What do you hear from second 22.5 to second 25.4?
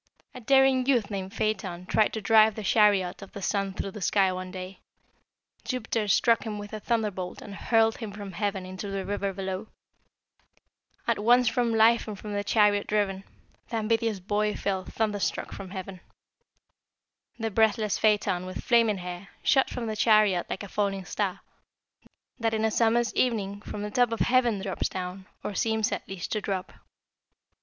in a summer's evening from the top Of heaven drops down,